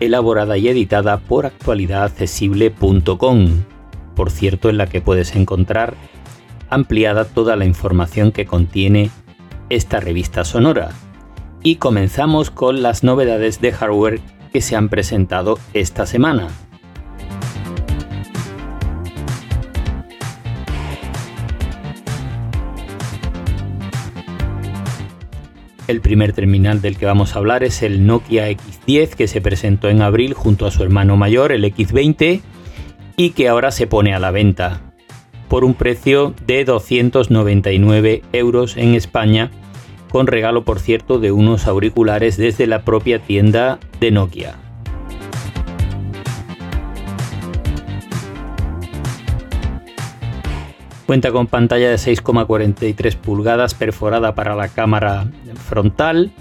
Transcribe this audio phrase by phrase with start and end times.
[0.00, 3.48] elaborada y editada por actualidadaccesible.com,
[4.14, 5.94] por cierto en la que puedes encontrar
[6.68, 9.10] ampliada toda la información que contiene
[9.70, 10.90] esta revista sonora.
[11.62, 14.20] Y comenzamos con las novedades de hardware
[14.52, 16.48] que se han presentado esta semana.
[25.86, 29.88] El primer terminal del que vamos a hablar es el Nokia X10 que se presentó
[29.88, 32.40] en abril junto a su hermano mayor, el X20,
[33.16, 34.80] y que ahora se pone a la venta
[35.48, 39.52] por un precio de 299 euros en España,
[40.10, 44.65] con regalo por cierto de unos auriculares desde la propia tienda de Nokia.
[51.06, 56.32] Cuenta con pantalla de 6,43 pulgadas perforada para la cámara frontal.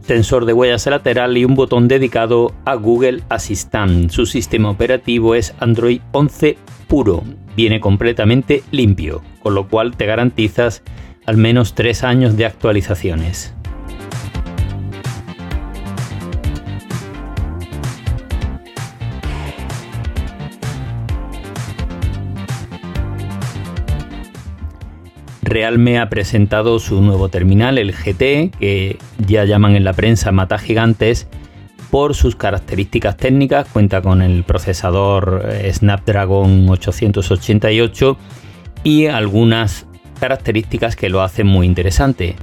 [0.00, 4.10] Sensor de huellas lateral y un botón dedicado a Google Assistant.
[4.10, 6.56] Su sistema operativo es Android 11
[6.86, 7.22] puro.
[7.54, 10.82] Viene completamente limpio, con lo cual te garantizas
[11.26, 13.54] al menos 3 años de actualizaciones.
[25.48, 30.58] Realme ha presentado su nuevo terminal, el GT, que ya llaman en la prensa mata
[30.58, 31.26] gigantes
[31.90, 33.66] por sus características técnicas.
[33.66, 38.18] Cuenta con el procesador eh, Snapdragon 888
[38.84, 39.86] y algunas
[40.20, 42.36] características que lo hacen muy interesante.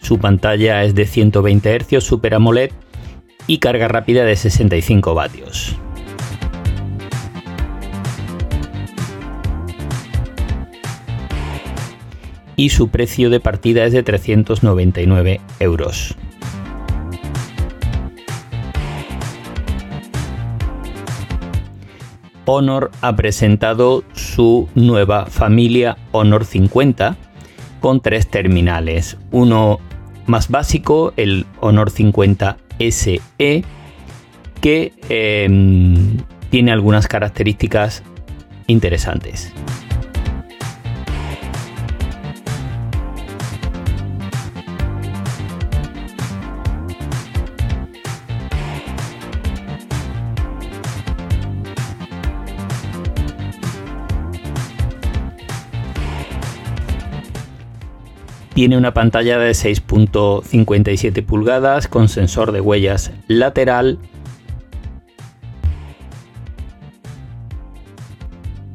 [0.00, 2.72] Su pantalla es de 120 Hz Super AMOLED
[3.50, 5.76] y carga rápida de 65 vatios.
[12.54, 16.14] Y su precio de partida es de 399 euros.
[22.44, 27.16] Honor ha presentado su nueva familia Honor 50
[27.80, 29.80] con tres terminales, uno
[30.26, 32.56] más básico, el Honor 50
[32.88, 33.20] SE,
[34.60, 36.16] que em,
[36.50, 38.02] tiene algunas características
[38.66, 39.52] interesantes.
[58.60, 63.98] Tiene una pantalla de 6.57 pulgadas con sensor de huellas lateral.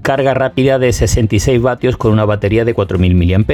[0.01, 3.45] Carga rápida de 66 vatios con una batería de 4000 mAh.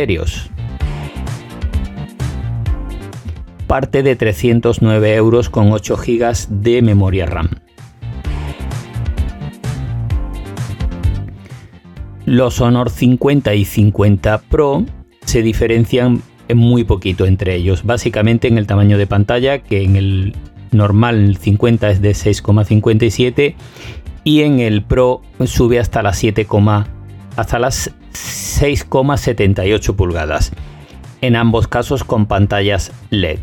[3.68, 7.50] Parte de 309 euros con 8 GB de memoria RAM.
[12.24, 14.86] Los Honor 50 y 50 Pro
[15.32, 16.22] se diferencian
[16.54, 17.86] muy poquito entre ellos.
[17.86, 20.36] Básicamente en el tamaño de pantalla, que en el
[20.72, 23.56] normal 50 es de 6,57
[24.26, 26.46] y en el Pro sube hasta las 7,
[27.38, 30.52] hasta las 6,78 pulgadas.
[31.22, 33.40] En ambos casos con pantallas LED.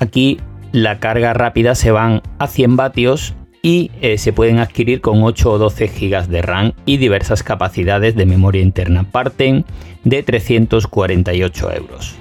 [0.00, 0.38] Aquí
[0.72, 3.34] la carga rápida se van a 100 vatios
[3.66, 8.14] y eh, se pueden adquirir con 8 o 12 GB de RAM y diversas capacidades
[8.14, 9.02] de memoria interna.
[9.10, 9.64] Parten
[10.04, 12.14] de 348 euros.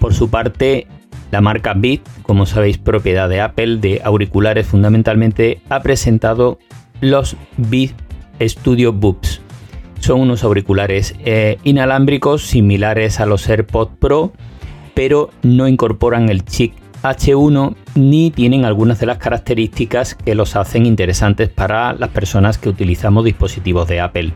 [0.00, 0.86] Por su parte,
[1.30, 6.58] la marca Beat, como sabéis propiedad de Apple de auriculares fundamentalmente, ha presentado
[7.02, 7.92] los Beat
[8.40, 9.42] Studio Buds
[10.00, 14.32] son unos auriculares eh, inalámbricos similares a los AirPods Pro,
[14.94, 20.86] pero no incorporan el chip H1 ni tienen algunas de las características que los hacen
[20.86, 24.32] interesantes para las personas que utilizamos dispositivos de Apple,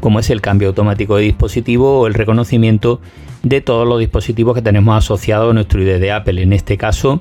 [0.00, 3.00] como es el cambio automático de dispositivo o el reconocimiento
[3.42, 6.42] de todos los dispositivos que tenemos asociados a nuestro ID de Apple.
[6.42, 7.20] En este caso,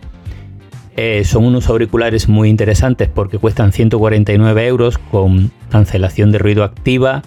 [0.95, 7.21] eh, son unos auriculares muy interesantes porque cuestan 149 euros con cancelación de ruido activa,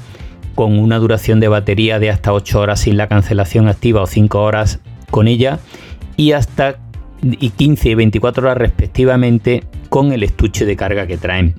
[0.60, 4.42] con una duración de batería de hasta 8 horas sin la cancelación activa o 5
[4.42, 4.80] horas
[5.10, 5.58] con ella
[6.18, 6.76] y hasta
[7.22, 11.54] y 15 y 24 horas respectivamente con el estuche de carga que traen.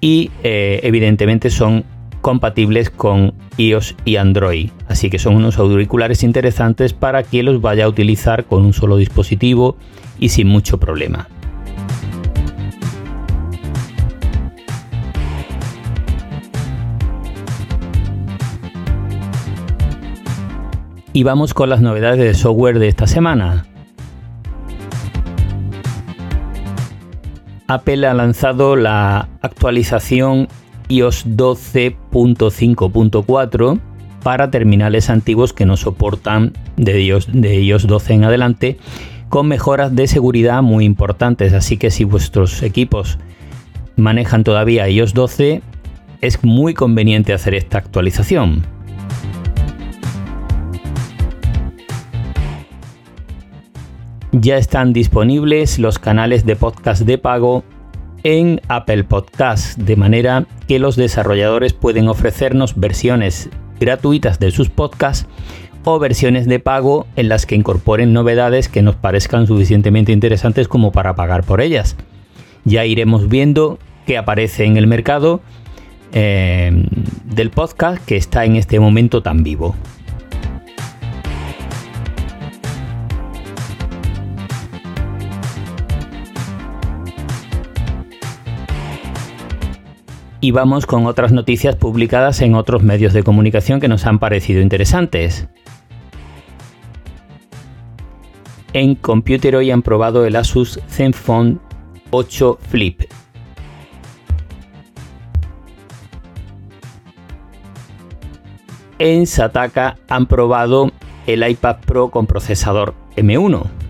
[0.00, 1.84] Y eh, evidentemente son
[2.22, 4.70] compatibles con iOS y Android.
[4.88, 8.96] Así que son unos auriculares interesantes para quien los vaya a utilizar con un solo
[8.96, 9.76] dispositivo
[10.18, 11.28] y sin mucho problema.
[21.16, 23.66] Y vamos con las novedades de software de esta semana.
[27.68, 30.48] Apple ha lanzado la actualización
[30.88, 33.80] iOS 12.5.4
[34.24, 38.78] para terminales antiguos que no soportan de iOS, de iOS 12 en adelante,
[39.28, 41.52] con mejoras de seguridad muy importantes.
[41.52, 43.20] Así que si vuestros equipos
[43.94, 45.62] manejan todavía iOS 12,
[46.22, 48.73] es muy conveniente hacer esta actualización.
[54.40, 57.62] Ya están disponibles los canales de podcast de pago
[58.24, 63.48] en Apple Podcast, de manera que los desarrolladores pueden ofrecernos versiones
[63.78, 65.28] gratuitas de sus podcasts
[65.84, 70.90] o versiones de pago en las que incorporen novedades que nos parezcan suficientemente interesantes como
[70.90, 71.96] para pagar por ellas.
[72.64, 75.42] Ya iremos viendo qué aparece en el mercado
[76.12, 76.72] eh,
[77.24, 79.76] del podcast que está en este momento tan vivo.
[90.44, 94.60] Y vamos con otras noticias publicadas en otros medios de comunicación que nos han parecido
[94.60, 95.48] interesantes.
[98.74, 101.56] En Computer hoy han probado el Asus Zenfone
[102.10, 103.04] 8 Flip.
[108.98, 110.92] En Sataka han probado
[111.26, 113.83] el iPad Pro con procesador M1.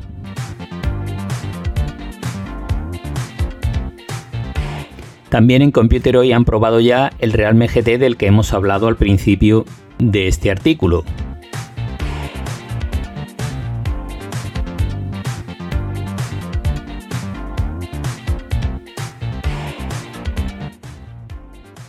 [5.34, 8.94] También en Computer hoy han probado ya el Realme GT del que hemos hablado al
[8.94, 9.64] principio
[9.98, 11.02] de este artículo.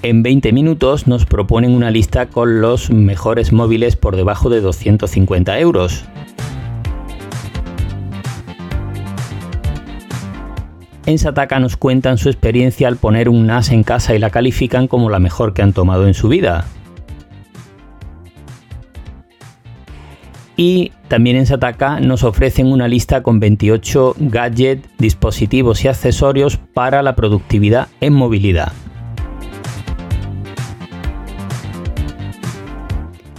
[0.01, 5.59] En 20 minutos nos proponen una lista con los mejores móviles por debajo de 250
[5.59, 6.03] euros.
[11.07, 14.87] En Sataka nos cuentan su experiencia al poner un NAS en casa y la califican
[14.87, 16.65] como la mejor que han tomado en su vida.
[20.57, 27.03] Y también en Sataka nos ofrecen una lista con 28 gadgets, dispositivos y accesorios para
[27.03, 28.71] la productividad en movilidad.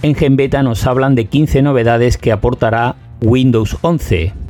[0.03, 4.46] En Genbeta nos hablan de 15 novedades que aportará Windows 11.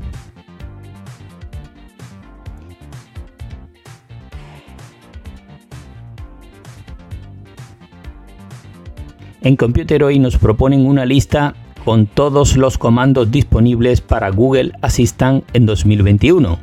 [9.48, 15.46] En Computer hoy nos proponen una lista con todos los comandos disponibles para Google Assistant
[15.54, 16.60] en 2021.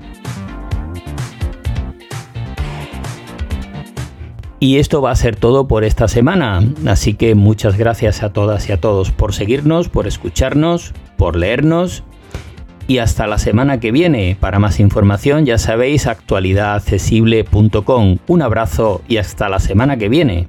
[4.61, 8.69] Y esto va a ser todo por esta semana, así que muchas gracias a todas
[8.69, 12.05] y a todos por seguirnos, por escucharnos, por leernos
[12.87, 14.37] y hasta la semana que viene.
[14.39, 18.19] Para más información ya sabéis actualidadaccesible.com.
[18.27, 20.49] Un abrazo y hasta la semana que viene.